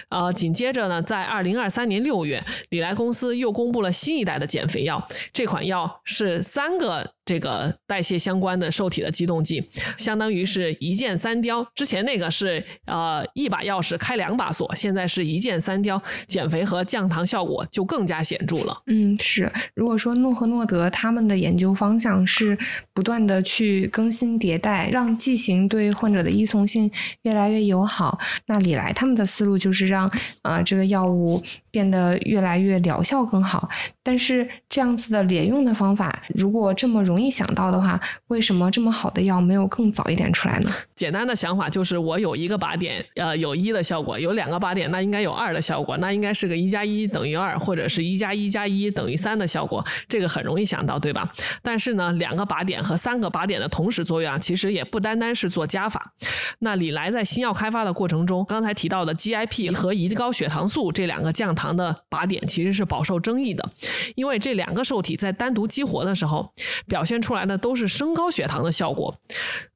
[0.08, 7.12] 呃，紧接着呢，在二零二三年六月，李来公司又公布了新一代的减肥药，这款药是三个。
[7.28, 9.62] 这个代谢相关的受体的激动剂，
[9.98, 11.62] 相当于是一箭三雕。
[11.74, 18.74] 之前那个是呃一把钥匙开两把锁，现在是一箭三雕，减肥和降糖效果就更加显著了。
[18.86, 19.52] 嗯，是。
[19.74, 22.56] 如果说诺和诺德他们的研究方向是
[22.94, 26.90] 不断的去更新迭代，让剂型对患者的依从性
[27.24, 30.10] 越来越友好，那李来他们的思路就是让
[30.44, 31.42] 呃这个药物。
[31.70, 33.68] 变得越来越疗效更好，
[34.08, 40.70] 但是这样子的连用的方法，如果这么容易想到的话，为什么这么好的药没有更早一点出来呢？
[40.94, 49.84] 简单的想法就是，我有一个靶点，呃，有一的效果；有两个靶点，那应该有二的效果，那应该是个一加一等于二，或者是一加一加一等于三的效果。
[50.08, 51.30] 这个很容易想到，对吧？
[51.60, 56.14] 但是呢，两个靶点和三个靶点的同时作用，其实也不单单是做加法。
[56.60, 63.70] 那李来在新药开发的过程中，刚才提到的 GIP 和胰高血糖素这两个降糖的靶点，其实是饱受争议的，
[64.14, 66.52] 因为这两个受体在单独激活的时候，
[66.86, 69.18] 表现出来的都是升高血糖的效果。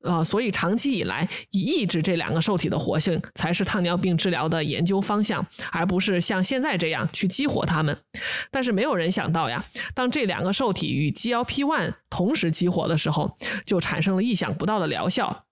[0.03, 7.97] 呃，所以长期以来，抑制这两个受体的活性才是糖尿病治疗的研究方向，而不是像现在这样去激活它们。
[8.51, 15.45] 但是没有人想到呀，当这两个受体与 GLP-1 同时激活的时候，就产生了意想不到的疗效。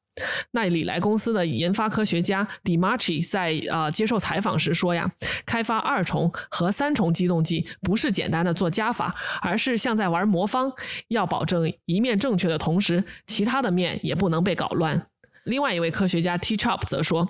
[0.53, 5.11] 那李来公司的研发科学家 Dimachi 在呃接受采访时说呀，
[5.45, 10.73] 开发二重和三重激动剂不是简单的做加法，而是像在玩魔方，
[11.09, 15.07] 要保证一面正确的同时，其他的面也不能被搞乱。
[15.45, 17.27] 另外一位科学家 T Chop 则说，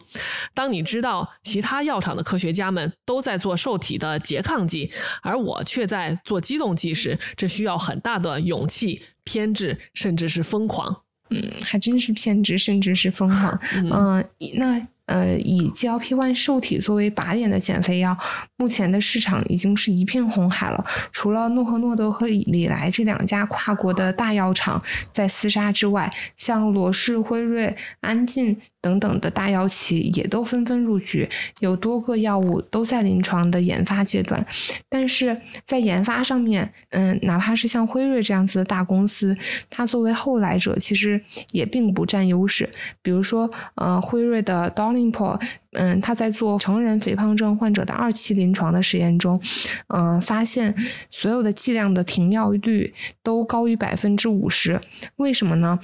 [0.52, 4.90] 当你知道其他药厂的科学家们都在做受体的拮抗剂，
[5.22, 11.04] 而我却在做激动剂时，这需要很大的勇气、偏执，甚至是疯狂。
[11.30, 13.58] 嗯，还真是偏执，甚至是疯狂。
[13.90, 14.80] 嗯，那。
[15.06, 18.16] 呃，以 GLP-1 受体作为靶点的减肥药，
[18.56, 20.86] 目前的市场已经是一片红海了。
[21.10, 24.80] 除了诺和诺德和李来这两家跨国的大药厂
[25.12, 34.44] 在厮杀之外，像罗氏、辉瑞、安进等等的大药企也都纷纷入局，有多个药物都在临床的研发阶段。
[34.88, 39.36] 但是在研发上面，嗯，哪怕是像辉瑞这样子的大公司，
[39.68, 41.20] 它作为后来者，其实
[41.52, 42.68] 也并不占优势。
[43.02, 45.40] 比如说，呃，辉瑞的 d o l l Olimpo，
[45.72, 49.40] 嗯，他在做成人肥胖症患者的二期临床的实验中，
[49.88, 50.74] 嗯，发现
[51.10, 54.80] 所有的剂量的停药率都高于百分之五十。
[55.16, 55.78] 为什么呢？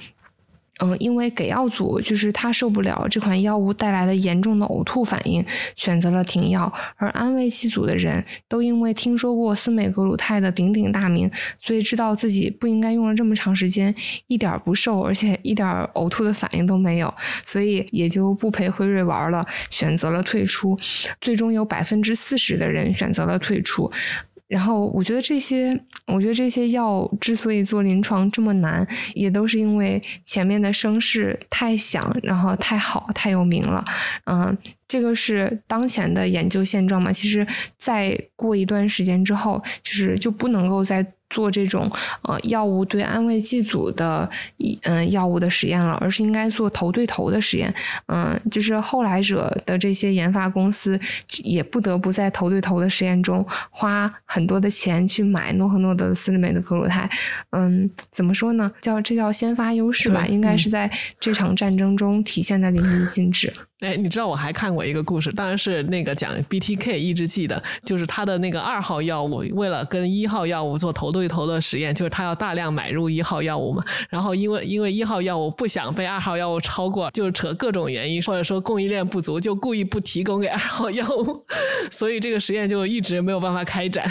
[0.79, 5.43] 嗯，因为给药组就是他受不了这款药物带来的严重的呕吐反应，
[5.75, 13.93] 选择了停药；而安慰剂组的人都因为听说过司美格鲁肽的鼎鼎大名，所以知道自己不应该用了这么长时间，
[14.27, 17.11] 一点不瘦，而且一点呕吐的反应都没有，
[17.43, 20.77] 所以也就不陪辉瑞玩了，选择了退出。
[21.19, 23.91] 最终有百分之四十的人选择了退出。
[24.47, 33.83] 然后我觉得这些，我觉得这些药之所以做临床这么难，也都是因为前面的声势太响，然后太好，太有名了。
[34.25, 37.11] 嗯，这个是当前的研究现状嘛？
[37.11, 37.45] 其实
[37.77, 41.05] 再过一段时间之后，就是就不能够再。
[41.29, 41.91] 做这种
[42.23, 44.29] 呃药物对安慰剂组的
[44.83, 47.73] 嗯药物的实验了，而是应该做头对头的实验。
[48.07, 50.99] 嗯，就是后来者的这些研发公司
[51.43, 57.09] 也不得不在头对头的实验中花很多的钱去买诺和诺德的司利美的格鲁肽。
[57.51, 58.71] 嗯，怎么说呢？
[58.81, 60.25] 叫这叫先发优势吧？
[60.27, 63.51] 应该是在这场战争中体现的淋漓尽致。
[63.79, 73.81] 哎，你知道我还看过一个故事，当然是那个讲 BTK 抑制剂的，就是他的那个二号药物，为了跟一号药物做头对头的实验，就是他要大量买入一号药物嘛。
[74.09, 81.41] 然后因为因为一号药物不想被二号药物超过，就是扯各种原因，或者说供应链不足，就故意不提供给二号药物，
[81.89, 84.05] 所以这个实验就一直没有办法开展。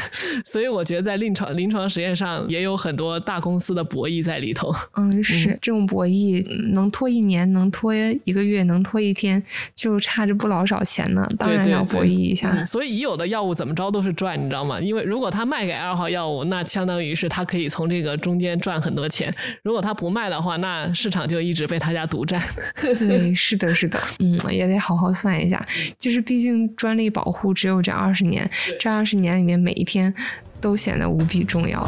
[0.46, 4.74] 所以我觉得在临床临床实验上也有很多大公司的博弈在里头。
[4.94, 6.42] 嗯，是这种博弈
[6.72, 7.92] 能拖一年，能拖
[8.24, 9.42] 一个月，能拖一天。
[9.74, 12.64] 就差着不老少钱呢，当然要博弈一下。
[12.64, 14.80] 所以已有的药物怎么着都是赚，你知道吗？
[14.80, 19.30] 因为如果他卖给二号药物，那相当于是他可以从这个中间赚很多钱；
[19.62, 22.40] 如果他不卖的话，那市场就一直被他家独占。
[22.98, 25.64] 对，是的，是的，嗯，也得好好算一下。
[25.98, 30.12] 就是毕竟专利保护只有这二十年，这二十年里面每一天
[30.60, 31.82] 都显得无比重要。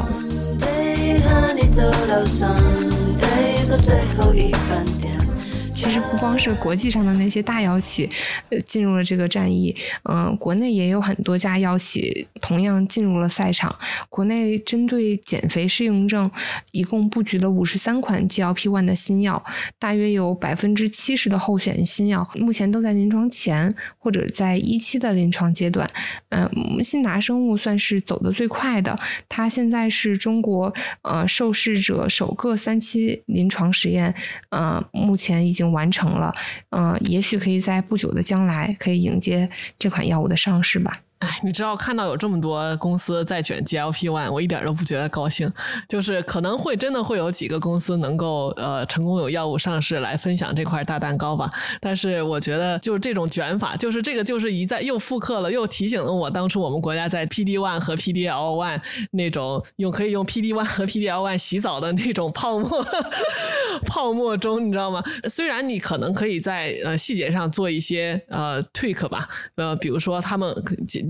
[5.79, 8.11] 其实不光是国际上的那些大药企，
[8.51, 13.73] 呃，进入了这个战役，嗯，国内也有很多家药企同样进入了赛场。
[14.09, 16.29] 国内针对减肥适应症，
[16.73, 19.41] 一共布局了五十三款 GLP-1 的新药，
[19.79, 25.89] 大约有百分之七十的候选新药目前都在临床前或者在一期的临床阶段。
[26.31, 26.51] 嗯，
[26.83, 28.99] 信达生物算是走得最快的，
[29.29, 34.13] 它现在是中国呃受试者首个三期临床实验，
[34.51, 35.68] 呃，目前已经。
[35.73, 36.35] 完成了，
[36.71, 39.49] 嗯，也许可以在不久的将来可以迎接
[39.79, 40.93] 这款药物的上市吧。
[41.19, 45.53] 哎，你知道看到有这么多公司在卷 GLP One，我一点都不觉得高兴。
[45.89, 51.51] 就是可能会真的会有几个公司能够呃成功有药物上市来分享这块大蛋糕吧。
[51.81, 62.87] 但是我觉得就是这种卷法，就是这个就是一再又复刻了，又提醒了我当初我们国家在 PD One 和 PDL One 那种用可以用 PD One 和 PDL One 洗澡的那种泡沫
[63.85, 65.03] 泡沫中，你知道吗？
[65.29, 70.55] 虽然你可能可以在呃细节上做一些呃 tweak 吧，呃，比如说他们。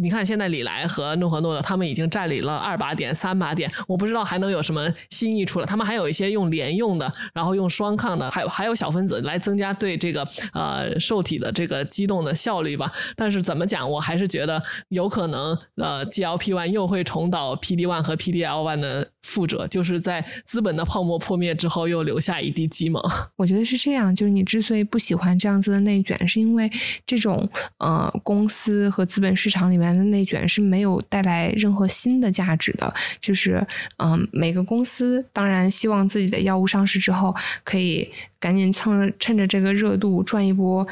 [0.01, 5.67] 你看，现在李来和诺和诺德他们已经占领了二靶点、三靶点，我不知道还能有什么新意出来。
[5.67, 12.93] 他们还有一些用联用的，然后用双抗的，还有还有小分子来增加对这个呃受体的这个机动的效率吧。
[13.17, 23.03] 但是怎么讲，我还是觉得有可能呃 GLP one 又会重蹈 PD one 和 PDL one 的覆辙，就是在资本的泡沫破灭之后又留下一地鸡毛。
[23.37, 26.71] 我觉得是这样，就是你之所以不喜欢这样子的内卷，是因为
[27.05, 29.88] 这种呃公司和资本市场里面。
[29.97, 33.67] 的内卷是没有带来任何新的价值的，就是
[33.99, 37.35] 嗯，每个公司当然希望自己的药物上市之后，
[37.65, 38.11] 可以
[38.41, 40.87] 赶紧蹭趁着这个热度赚一波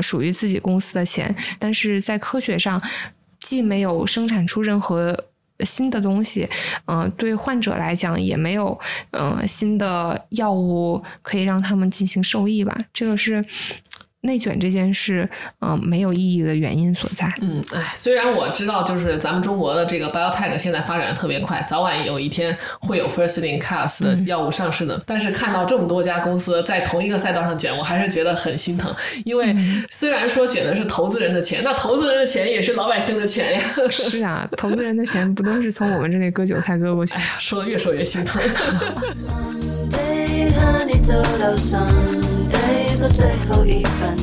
[0.00, 2.80] 属于自己公司的钱，但是在科学上
[3.40, 5.24] 既没有生产出任何
[5.60, 6.48] 新的东西，
[6.86, 8.78] 嗯，对患者来讲也没有
[9.10, 13.44] 嗯新的药物可以让他们进行受益吧，这个是。
[14.22, 15.28] 内卷这件事，
[15.60, 17.32] 嗯，没有意义的原因所在。
[17.40, 25.02] 嗯，哎，虽然我知道，就是咱们中国的这个 biotech 现在发展的特别快，早晚有一天会有 first in class 的药物上市的。
[25.04, 28.94] 但是看到这么多家公司在同一个赛道上卷，我还是觉得很心疼。
[29.24, 29.54] 因为
[29.90, 33.60] 虽然说卷的是投资人的钱，那投资人的钱也是老百姓的钱呀。
[33.90, 37.14] 是啊，投资人的钱不都是从我们这里割韭菜割过去？
[37.14, 38.40] 哎呀，说的越说越心疼。
[43.02, 44.16] 做最后一班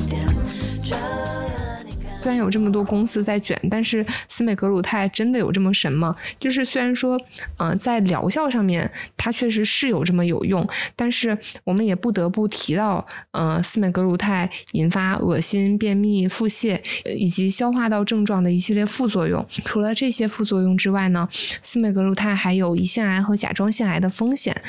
[2.22, 6.16] 虽然有这么多公司在卷，但是司美格鲁肽真的有这么神吗？
[6.40, 7.20] 就是虽然说，
[7.58, 10.66] 嗯，在疗效上面它确实是有这么有用，
[10.96, 16.80] 但是我们也不得不提到，嗯，司美格鲁肽引发恶心、便秘、腹泻
[17.18, 19.46] 以及消化道症状的一系列副作用。
[19.66, 21.28] 除了这些副作用之外呢，
[21.62, 24.62] 司美格鲁肽还有胰腺癌和甲状腺癌的风险。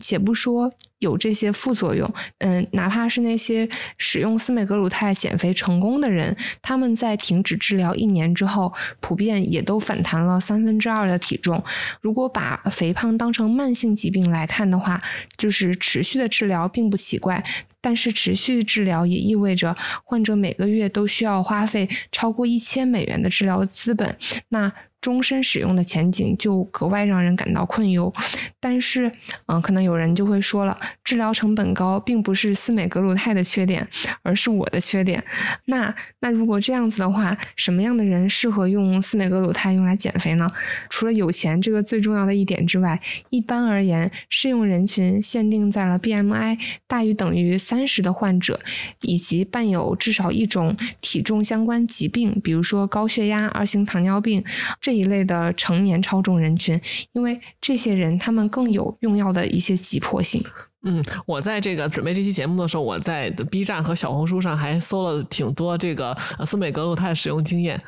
[0.00, 0.72] 且不说。
[0.98, 11.62] 有这些副作用，嗯，哪怕是那些使用司美格鲁肽减肥成功的人，他们在停止治疗一年之后，普遍也都反弹了三分之二的体重。
[12.00, 15.00] 如果把肥胖当成慢性疾病来看的话，
[15.36, 17.44] 就是持续的治疗并不奇怪。
[17.80, 24.16] 但是持续治疗也意味着患者每个月都需要花费超过一千美元的治疗资本。
[24.48, 24.70] 那
[25.00, 28.12] 终身使用的前景就格外让人感到困忧，
[28.58, 29.10] 但是，
[29.46, 33.86] 嗯，可能有人就会说了，治疗成本高并不是司美格鲁肽的缺点，
[34.22, 35.22] 而是我的缺点。
[35.66, 40.50] 那那如果这样子的话，什么样的人适合用司美格鲁肽用来减肥呢？
[40.90, 48.58] 除了有钱这个最重要的一点之外，一般而言，适用人群限定在了 BMI 大于等于三十的患者，
[49.02, 54.44] 以及伴有至少一种体重相关疾病，比如说高血压、二型糖尿病。
[54.88, 56.80] 这一类的成年超重人群，
[57.12, 60.42] 因为这些人他们更有用药的一些急迫性。
[60.86, 66.16] 嗯，我在这个准备这期节目的时候，我在 B 站和小红书上还搜了挺多这个
[66.46, 67.78] 司美格鲁肽使用经验。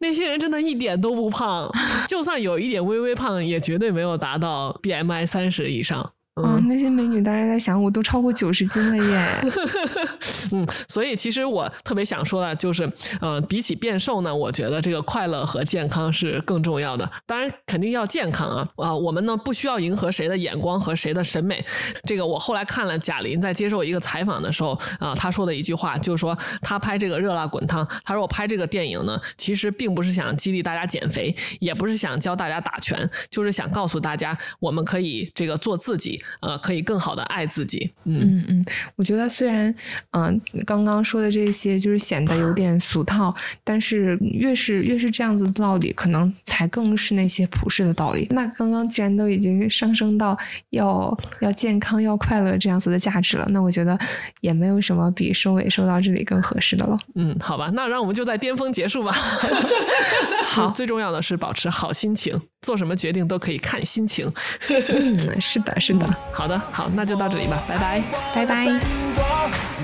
[0.00, 1.70] 那些人真的一点都不胖，
[2.08, 6.00] 就算有一点微微胖，也绝对没有达到 BMI 三十以上。
[6.42, 9.28] 啊，那些美女当然在想，我都超过九十斤了耶。
[10.52, 12.90] 嗯，所以其实我特别想说的，就是，
[13.20, 17.10] 呃，比起变瘦呢，我觉得这个快乐和健康是更重要的。
[17.26, 18.68] 当然，肯定要健康啊。
[18.76, 21.64] 啊，我们呢不需要迎合谁的眼光和谁的审美。
[22.04, 36.22] 这个我后来看了贾玲在接受一个采访的时候啊，她说的一句话，就是说她拍这个热辣滚烫，她说我拍这个电影呢，其实并不是想激励大家减肥，也不是想教大家打拳，就是想告诉大家，我们可以这个做自己。
[36.40, 37.92] 呃，可以更好的爱自己。
[38.04, 38.64] 嗯嗯嗯，
[38.96, 39.74] 我觉得虽然
[40.12, 48.26] 嗯刚刚说的这些就是显得有点俗套，但是越是越是这样子的道理，可能才更是那些普世的道理。
[48.30, 50.36] 那刚刚既然都已经上升到
[50.70, 53.98] 要要健康、要快乐这样子的价值了，那我觉得
[54.40, 56.96] 也没有什么比收尾收到这里更合适的了。
[57.14, 59.12] 嗯，好吧，那让我们就在巅峰结束吧。
[60.46, 64.32] 好，最重要的是保持好心情，做什么决定都可以看心情。
[64.68, 66.08] 嗯，是的，是的。
[66.32, 68.02] 好的，好，那就到这里吧，拜拜，
[68.34, 69.27] 拜拜。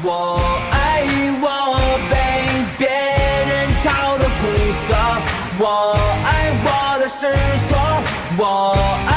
[0.07, 0.39] 我
[0.71, 1.03] 爱
[1.41, 2.15] 我被
[2.77, 3.53] 别人
[3.83, 4.43] 嘲的苦
[4.87, 4.95] 涩，
[5.59, 5.65] 我
[6.27, 6.29] 爱
[6.63, 7.33] 我的失
[7.71, 7.73] 所，
[8.37, 8.43] 我
[9.07, 9.14] 爱。